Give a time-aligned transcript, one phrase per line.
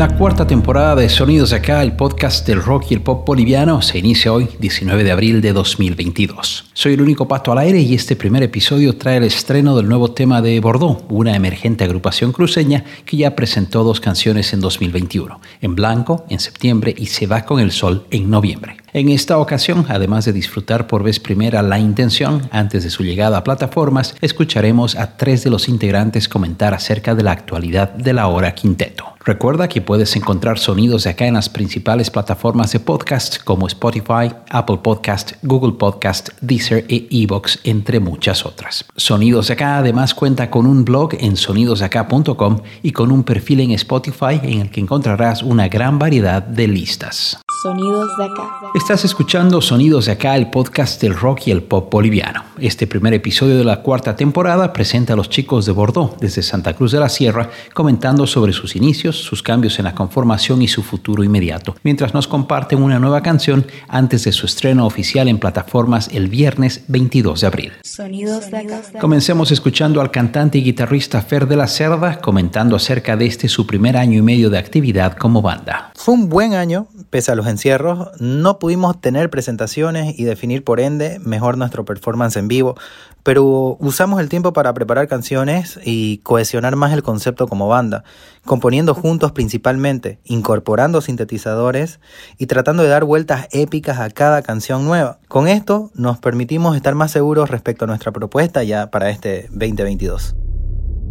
[0.00, 3.82] La cuarta temporada de Sonidos de Acá, el podcast del rock y el pop boliviano,
[3.82, 6.70] se inicia hoy, 19 de abril de 2022.
[6.72, 10.12] Soy el único pato al aire y este primer episodio trae el estreno del nuevo
[10.12, 15.74] tema de Bordeaux, una emergente agrupación cruceña que ya presentó dos canciones en 2021, En
[15.74, 18.78] Blanco en septiembre y Se va con el sol en noviembre.
[18.94, 23.36] En esta ocasión, además de disfrutar por vez primera La Intención antes de su llegada
[23.36, 28.28] a plataformas, escucharemos a tres de los integrantes comentar acerca de la actualidad de la
[28.28, 29.04] hora quinteto.
[29.22, 34.32] Recuerda que puedes encontrar sonidos de acá en las principales plataformas de podcast como Spotify,
[34.48, 38.86] Apple Podcast, Google Podcast, Deezer e Evox, entre muchas otras.
[38.96, 44.40] Sonidos acá además cuenta con un blog en sonidosdeacá.com y con un perfil en Spotify
[44.42, 47.38] en el que encontrarás una gran variedad de listas.
[47.62, 48.50] Sonidos de acá.
[48.74, 52.44] Estás escuchando Sonidos de acá, el podcast del rock y el pop boliviano.
[52.58, 56.72] Este primer episodio de la cuarta temporada presenta a los chicos de Bordeaux desde Santa
[56.72, 60.82] Cruz de la Sierra comentando sobre sus inicios, sus cambios en la conformación y su
[60.82, 66.08] futuro inmediato, mientras nos comparten una nueva canción antes de su estreno oficial en plataformas
[66.12, 67.72] el viernes 22 de abril.
[67.82, 68.80] Sonidos de acá.
[68.98, 73.66] Comencemos escuchando al cantante y guitarrista Fer de la Cerda comentando acerca de este su
[73.66, 75.92] primer año y medio de actividad como banda.
[75.94, 80.80] Fue un buen año, pese a los encierros, no pudimos tener presentaciones y definir por
[80.80, 82.76] ende mejor nuestro performance en vivo,
[83.22, 88.04] pero usamos el tiempo para preparar canciones y cohesionar más el concepto como banda,
[88.44, 92.00] componiendo juntos principalmente, incorporando sintetizadores
[92.38, 95.18] y tratando de dar vueltas épicas a cada canción nueva.
[95.28, 100.36] Con esto nos permitimos estar más seguros respecto a nuestra propuesta ya para este 2022.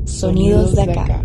[0.06, 1.24] Sonidos de acá.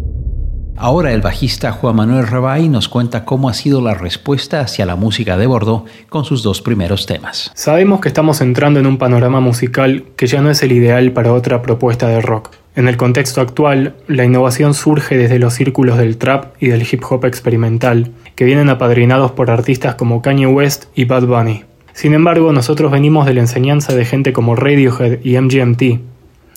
[0.77, 4.97] Ahora el bajista Juan Manuel Rabay nos cuenta cómo ha sido la respuesta hacia la
[4.97, 7.53] música de Bordeaux con sus dos primeros temas.
[7.54, 11.32] Sabemos que estamos entrando en un panorama musical que ya no es el ideal para
[11.32, 12.50] otra propuesta de rock.
[12.75, 17.03] En el contexto actual, la innovación surge desde los círculos del trap y del hip
[17.09, 21.62] hop experimental, que vienen apadrinados por artistas como Kanye West y Bad Bunny.
[21.93, 26.00] Sin embargo, nosotros venimos de la enseñanza de gente como Radiohead y MGMT,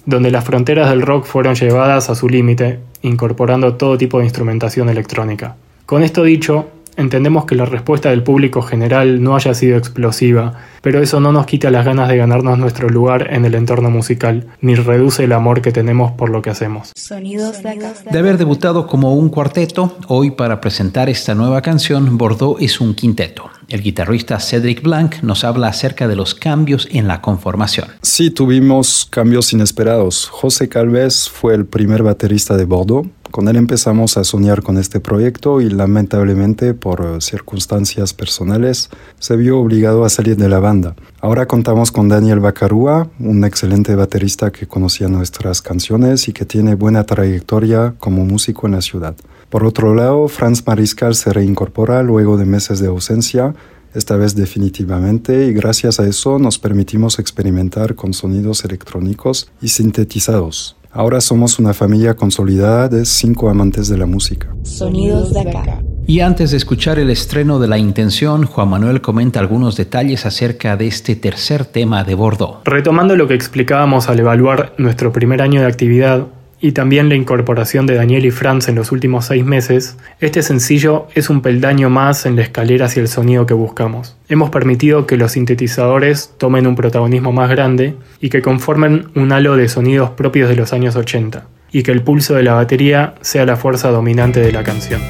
[0.07, 4.89] donde las fronteras del rock fueron llevadas a su límite, incorporando todo tipo de instrumentación
[4.89, 5.55] electrónica.
[5.85, 11.01] Con esto dicho, entendemos que la respuesta del público general no haya sido explosiva, pero
[11.01, 14.75] eso no nos quita las ganas de ganarnos nuestro lugar en el entorno musical, ni
[14.75, 16.91] reduce el amor que tenemos por lo que hacemos.
[16.95, 17.93] Sonidos de acá.
[18.11, 22.95] De haber debutado como un cuarteto, hoy para presentar esta nueva canción, Bordeaux es un
[22.95, 23.49] quinteto.
[23.69, 27.87] El guitarrista Cedric Blanc nos habla acerca de los cambios en la conformación.
[28.01, 30.27] Sí, tuvimos cambios inesperados.
[30.27, 33.09] José Calves fue el primer baterista de Bordeaux.
[33.29, 38.89] Con él empezamos a soñar con este proyecto y lamentablemente por circunstancias personales
[39.19, 40.95] se vio obligado a salir de la banda.
[41.19, 46.75] Ahora contamos con Daniel Bacarúa, un excelente baterista que conocía nuestras canciones y que tiene
[46.75, 49.15] buena trayectoria como músico en la ciudad.
[49.49, 53.55] Por otro lado, Franz Mariscal se reincorpora luego de meses de ausencia,
[53.93, 60.75] esta vez definitivamente, y gracias a eso nos permitimos experimentar con sonidos electrónicos y sintetizados.
[60.91, 64.53] Ahora somos una familia consolidada de cinco amantes de la música.
[64.63, 65.81] Sonidos de acá.
[66.07, 70.77] Y antes de escuchar el estreno de La Intención, Juan Manuel comenta algunos detalles acerca
[70.77, 72.59] de este tercer tema de Bordeaux.
[72.63, 76.27] Retomando lo que explicábamos al evaluar nuestro primer año de actividad,
[76.59, 81.07] y también la incorporación de Daniel y Franz en los últimos seis meses, este sencillo
[81.13, 84.17] es un peldaño más en la escalera hacia el sonido que buscamos.
[84.29, 89.55] Hemos permitido que los sintetizadores tomen un protagonismo más grande y que conformen un halo
[89.55, 93.45] de sonidos propios de los años 80, y que el pulso de la batería sea
[93.45, 95.01] la fuerza dominante de la canción.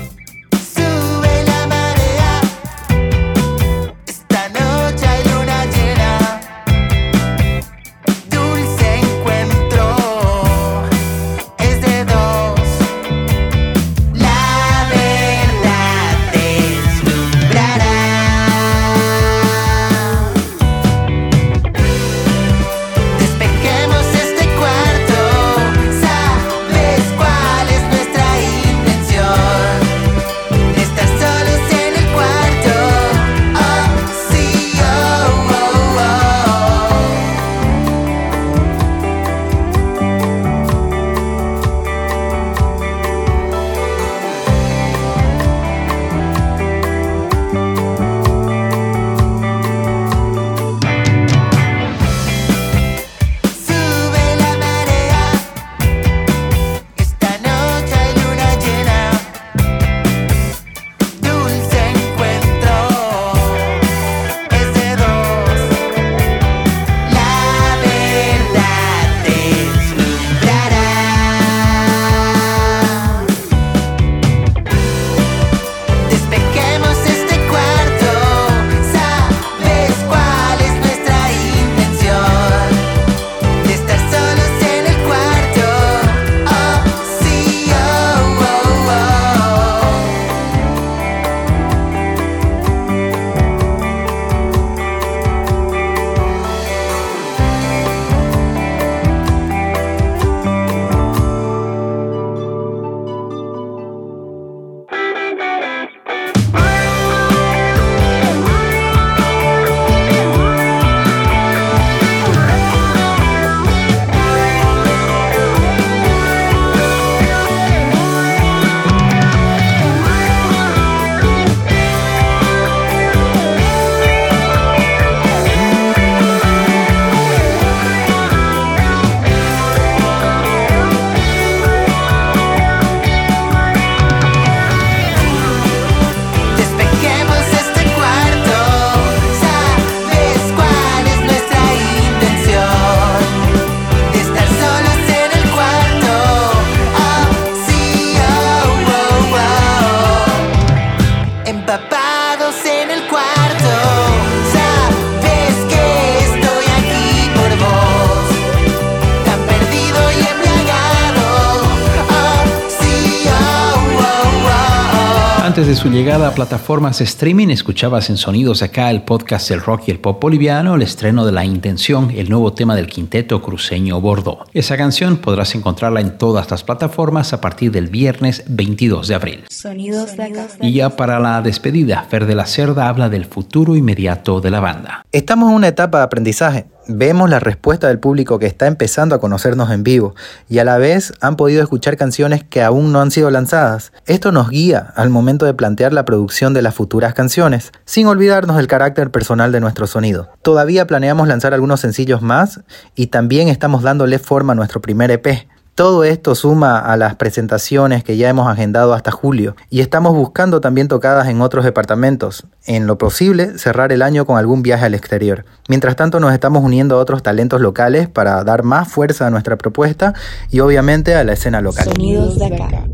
[165.57, 169.59] Antes de su llegada a plataformas de streaming, escuchabas en Sonidos Acá el podcast del
[169.59, 173.42] rock y el pop boliviano, el estreno de La Intención, el nuevo tema del quinteto
[173.42, 174.48] cruceño Bordeaux.
[174.54, 179.45] Esa canción podrás encontrarla en todas las plataformas a partir del viernes 22 de abril.
[179.50, 180.48] Sonidos de acá.
[180.62, 184.60] Y ya para la despedida, Fer de la Cerda habla del futuro inmediato de la
[184.60, 185.07] banda.
[185.12, 186.68] Estamos en una etapa de aprendizaje.
[186.89, 190.16] Vemos la respuesta del público que está empezando a conocernos en vivo
[190.48, 193.92] y a la vez han podido escuchar canciones que aún no han sido lanzadas.
[194.06, 198.56] Esto nos guía al momento de plantear la producción de las futuras canciones, sin olvidarnos
[198.56, 200.30] del carácter personal de nuestro sonido.
[200.42, 202.62] Todavía planeamos lanzar algunos sencillos más
[202.95, 205.48] y también estamos dándole forma a nuestro primer EP.
[205.77, 210.59] Todo esto suma a las presentaciones que ya hemos agendado hasta julio y estamos buscando
[210.59, 212.47] también tocadas en otros departamentos.
[212.65, 215.45] En lo posible, cerrar el año con algún viaje al exterior.
[215.69, 219.56] Mientras tanto, nos estamos uniendo a otros talentos locales para dar más fuerza a nuestra
[219.56, 220.15] propuesta
[220.50, 221.85] y obviamente a la escena local.
[221.85, 222.87] Sonidos de acá.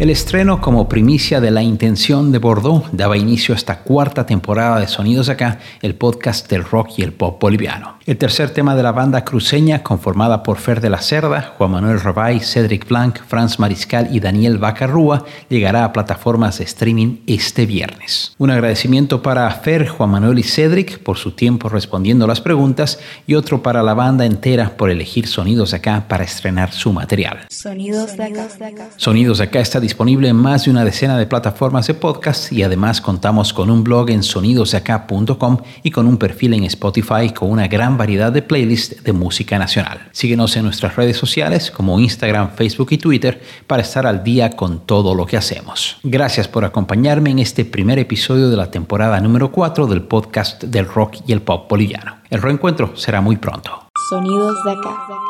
[0.00, 4.80] El estreno como primicia de La Intención de Bordeaux daba inicio a esta cuarta temporada
[4.80, 7.98] de Sonidos Acá, el podcast del rock y el pop boliviano.
[8.06, 12.00] El tercer tema de la banda cruceña, conformada por Fer de la Cerda, Juan Manuel
[12.00, 18.34] Robay, Cedric Blanc, Franz Mariscal y Daniel Bacarrúa, llegará a plataformas de streaming este viernes.
[18.38, 23.34] Un agradecimiento para Fer, Juan Manuel y Cedric por su tiempo respondiendo las preguntas y
[23.34, 27.40] otro para la banda entera por elegir Sonidos Acá para estrenar su material.
[27.50, 28.48] Sonidos de acá.
[28.96, 33.00] Sonidos Acá está disponible en más de una decena de plataformas de podcast y además
[33.00, 37.96] contamos con un blog en sonidosdeacá.com y con un perfil en Spotify con una gran
[37.96, 40.08] variedad de playlists de música nacional.
[40.12, 44.80] Síguenos en nuestras redes sociales como Instagram, Facebook y Twitter para estar al día con
[44.86, 45.98] todo lo que hacemos.
[46.02, 50.86] Gracias por acompañarme en este primer episodio de la temporada número 4 del podcast del
[50.86, 52.16] rock y el pop boliviano.
[52.30, 53.86] El reencuentro será muy pronto.
[54.08, 55.29] Sonidos de acá.